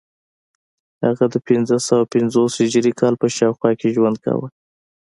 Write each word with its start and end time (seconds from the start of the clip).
هغه 1.05 1.25
د 1.33 1.35
پنځه 1.47 1.77
سوه 1.87 2.05
پنځوس 2.13 2.51
هجري 2.63 2.91
کال 2.99 3.13
په 3.21 3.27
شاوخوا 3.35 3.71
کې 3.79 3.93
ژوند 3.95 4.17
کاوه 4.25 4.47